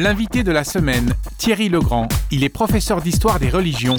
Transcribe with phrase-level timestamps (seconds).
[0.00, 2.08] L'invité de la semaine, Thierry Legrand.
[2.30, 3.98] Il est professeur d'histoire des religions.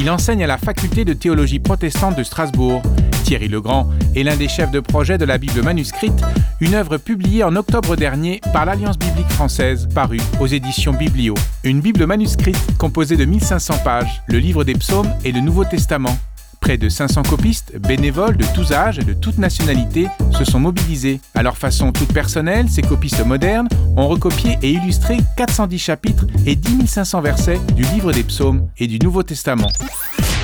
[0.00, 2.82] Il enseigne à la faculté de théologie protestante de Strasbourg.
[3.22, 6.20] Thierry Legrand est l'un des chefs de projet de la Bible manuscrite,
[6.60, 11.36] une œuvre publiée en octobre dernier par l'Alliance biblique française, parue aux éditions Biblio.
[11.62, 16.18] Une Bible manuscrite composée de 1500 pages, le livre des psaumes et le Nouveau Testament.
[16.64, 21.20] Près de 500 copistes, bénévoles de tous âges et de toutes nationalités, se sont mobilisés.
[21.34, 23.68] À leur façon toute personnelle, ces copistes modernes
[23.98, 28.86] ont recopié et illustré 410 chapitres et 10 500 versets du livre des psaumes et
[28.86, 29.68] du Nouveau Testament.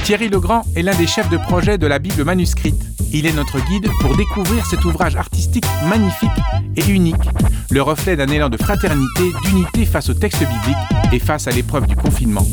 [0.04, 2.84] Thierry Legrand est l'un des chefs de projet de la Bible manuscrite.
[3.14, 6.28] Il est notre guide pour découvrir cet ouvrage artistique magnifique
[6.76, 7.30] et unique,
[7.70, 11.86] le reflet d'un élan de fraternité, d'unité face au texte biblique et face à l'épreuve
[11.86, 12.46] du confinement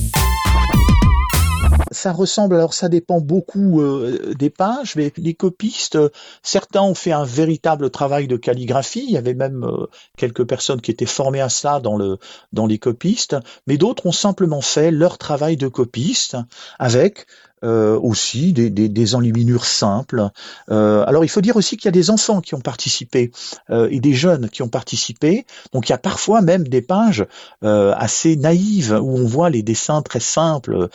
[1.97, 5.97] ça ressemble, alors ça dépend beaucoup euh, des pages, mais les copistes,
[6.43, 9.87] certains ont fait un véritable travail de calligraphie, il y avait même euh,
[10.17, 12.17] quelques personnes qui étaient formées à ça dans, le,
[12.53, 16.37] dans les copistes, mais d'autres ont simplement fait leur travail de copiste
[16.79, 17.25] avec
[17.63, 20.29] euh, aussi des, enluminures simples.
[20.69, 23.31] Euh, alors il faut dire aussi qu'il y a des enfants qui ont participé
[23.71, 25.47] euh, et des jeunes qui ont participé.
[25.73, 27.25] Donc il y a parfois même des pages
[27.63, 30.89] assez naïves où on voit les dessins très simples,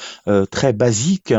[0.51, 1.35] très basiques.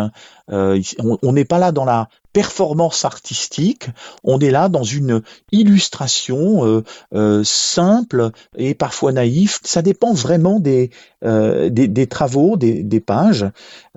[0.50, 3.88] On n'est pas là dans la performance artistique,
[4.24, 9.60] on est là dans une illustration euh, euh, simple et parfois naïve.
[9.64, 10.90] Ça dépend vraiment des,
[11.24, 13.46] euh, des, travaux, des, pages.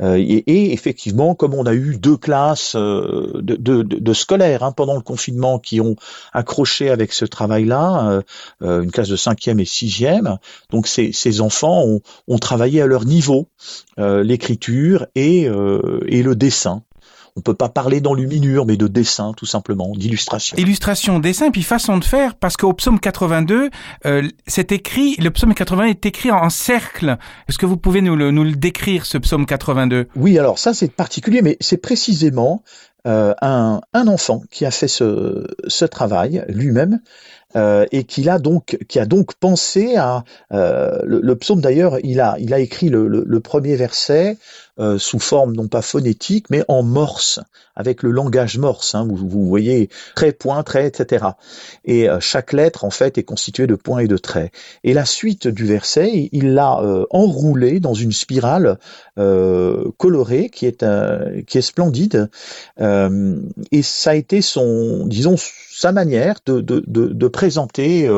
[0.03, 5.59] Et, effectivement, comme on a eu deux classes de, de, scolaires hein, pendant le confinement
[5.59, 5.97] qui ont
[6.35, 8.23] accroché avec ce travail-là,
[8.61, 10.39] une classe de cinquième et sixième,
[10.71, 13.49] donc ces, ces enfants ont, ont travaillé à leur niveau
[13.99, 16.83] l'écriture et, et le dessin
[17.37, 20.57] on peut pas parler d'enluminure, mais de dessin, tout simplement, d'illustration.
[20.57, 23.69] Illustration, dessin, puis façon de faire, parce qu'au psaume 82,
[24.07, 27.19] euh, c'est écrit, le psaume 82 est écrit en cercle.
[27.49, 30.73] Est-ce que vous pouvez nous le, nous le décrire, ce psaume 82 Oui, alors ça
[30.73, 32.63] c'est particulier, mais c'est précisément
[33.07, 37.01] euh, un, un, enfant qui a fait ce, ce travail lui-même.
[37.55, 42.21] Euh, et qui a donc qui a donc pensé à euh, le, psaume d'ailleurs il
[42.21, 44.37] a il a écrit le, le, le premier verset
[44.79, 47.41] euh, sous forme non pas phonétique, mais en morse,
[47.77, 48.95] avec le langage morse.
[48.95, 51.25] Hein, vous, voyez trait, point, trait, etc.
[51.87, 54.53] Et euh, chaque lettre, en fait, est constituée de points et de traits.
[54.85, 58.79] Et la suite du verset, il l'a euh, enroulé dans une spirale
[59.97, 60.85] colorée qui est,
[61.47, 62.29] qui est splendide.
[62.79, 68.11] et ça a été son, disons, sa manière de, de, de, présenter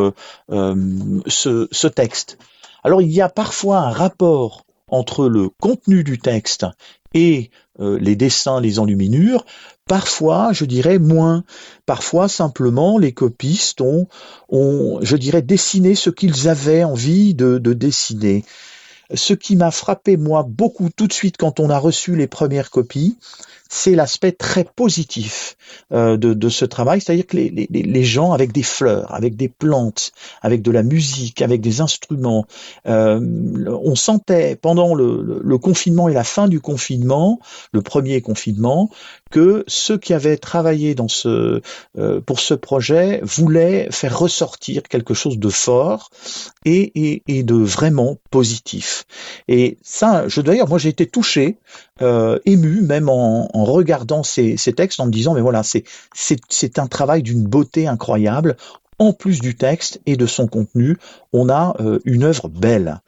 [0.49, 2.39] ce texte.
[2.83, 6.67] Alors il y a parfois un rapport entre le contenu du texte
[7.15, 7.51] et
[7.81, 9.45] euh, les dessins, les enluminures,
[9.87, 11.45] parfois, je dirais, moins.
[11.87, 14.09] Parfois, simplement, les copistes ont,
[15.01, 18.45] je dirais, dessiné ce qu'ils avaient envie de dessiner.
[19.15, 22.71] Ce qui m'a frappé, moi, beaucoup tout de suite quand on a reçu les premières
[22.71, 23.17] copies,
[23.69, 25.57] c'est l'aspect très positif
[25.93, 30.63] euh, de, ce travail, c'est-à-dire que les, gens avec des fleurs, avec des plantes, avec
[30.63, 32.47] de la musique, avec des instruments,
[32.87, 33.21] euh,
[33.83, 37.41] on sentait pendant le, confinement et la fin du confinement,
[37.73, 38.91] le premier confinement,
[39.31, 41.61] que ceux qui avaient travaillé dans ce,
[41.99, 46.11] euh, pour ce projet voulaient faire ressortir quelque chose de fort
[46.65, 49.05] et, et, et de vraiment positif.
[49.49, 51.59] Et ça, je d'ailleurs, moi j'ai été touché,
[52.03, 56.79] euh, ému même en, en regardant ces, ces, textes, en me disant mais voilà, c'est
[56.79, 58.57] un travail d'une beauté incroyable.
[59.01, 60.97] En plus du texte et de son contenu,
[61.33, 63.01] on a euh, une œuvre belle.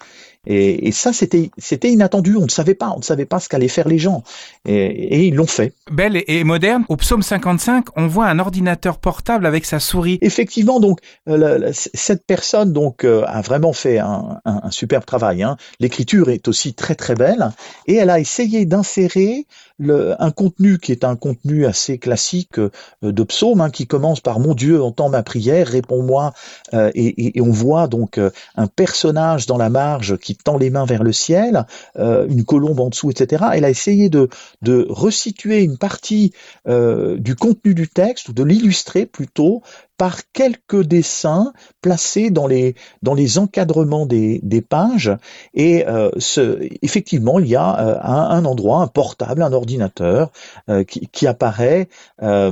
[0.47, 2.37] Et, et ça, c'était c'était inattendu.
[2.37, 4.23] On ne savait pas, on ne savait pas ce qu'allaient faire les gens,
[4.67, 5.75] et, et ils l'ont fait.
[5.91, 6.85] Belle et moderne.
[6.89, 10.19] Au psaume 55, on voit un ordinateur portable avec sa souris.
[10.23, 15.43] Effectivement, donc euh, cette personne donc euh, a vraiment fait un, un, un superbe travail.
[15.43, 15.59] Hein.
[15.79, 17.51] L'écriture est aussi très très belle,
[17.87, 19.47] et elle a essayé d'insérer
[19.79, 22.71] le, un contenu qui est un contenu assez classique euh,
[23.03, 26.33] de psaume, hein, qui commence par Mon Dieu, entends ma prière, réponds-moi,
[26.73, 28.19] et, et, et, on voit donc
[28.57, 31.67] un personnage dans la marge qui tend les mains vers le ciel,
[31.97, 33.45] euh, une colombe en dessous, etc.
[33.55, 34.29] Elle a essayé de,
[34.63, 36.33] de resituer une partie
[36.69, 39.63] euh, du contenu du texte, ou de l'illustrer plutôt,
[40.01, 41.53] par quelques dessins
[41.83, 45.15] placés dans les, dans les encadrements des, des pages.
[45.53, 50.33] Et euh, ce, effectivement, il y a euh, un, un, endroit, un portable, un ordinateur
[50.71, 52.51] euh, qui, qui, apparaît à,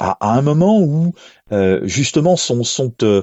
[0.00, 1.12] à, un moment où
[1.50, 3.22] euh, justement sont sont euh,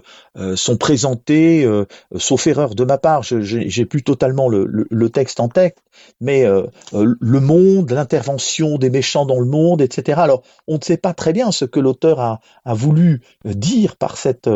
[0.56, 1.86] sont présentés, euh,
[2.18, 5.78] sauf erreur de ma part, j'ai plus totalement le, le, le, texte en tête,
[6.21, 10.19] mais le monde, l'intervention des méchants dans le monde, etc.
[10.21, 13.95] Alors on ne sait pas très bien ce que l'auteur a, a voulu dire dire
[13.95, 14.50] par cette,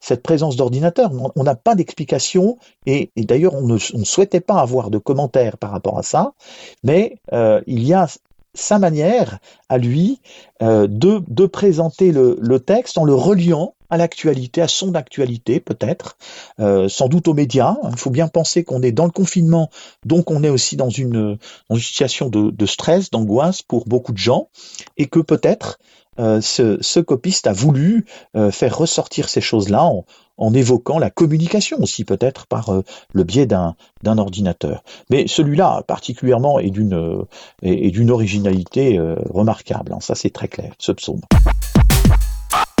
[0.00, 1.10] cette présence d'ordinateur.
[1.34, 5.98] On n'a pas d'explication et, d'ailleurs on ne souhaitait pas avoir de commentaires par rapport
[5.98, 6.32] à ça,
[6.82, 8.06] mais il y a
[8.54, 10.20] sa manière à lui
[10.60, 16.16] de, de présenter le, texte en le reliant à l'actualité, à son actualité peut-être,
[16.60, 17.76] euh, sans doute aux médias.
[17.90, 19.70] Il faut bien penser qu'on est dans le confinement,
[20.04, 21.38] donc on est aussi dans une,
[21.76, 24.48] situation de, stress, d'angoisse pour beaucoup de gens,
[24.96, 25.78] et que peut-être
[26.18, 29.88] euh, ce, copiste a voulu euh, faire ressortir ces choses-là
[30.38, 32.70] en, évoquant la communication aussi peut-être par
[33.12, 33.74] le biais d'un
[34.04, 34.84] ordinateur.
[35.08, 37.24] Mais celui-là particulièrement est d'une
[37.62, 39.94] est, d'une originalité remarquable.
[39.94, 40.00] Hein.
[40.00, 41.20] ça c'est très clair, ce psaume.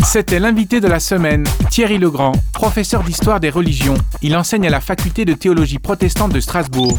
[0.06, 3.96] C'était l'invité de la semaine, Thierry Legrand, professeur d'histoire des religions.
[4.22, 6.96] Il enseigne à la faculté de théologie protestante de Strasbourg.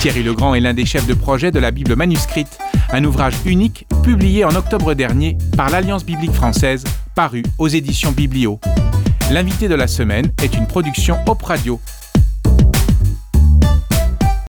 [0.00, 2.58] Thierry Legrand est l'un des chefs de projet de la Bible manuscrite,
[2.92, 6.82] un ouvrage unique publié en octobre dernier par l'Alliance biblique française,
[7.14, 8.58] paru aux éditions Biblio.
[9.30, 11.80] L'invité de la semaine est une production Op Radio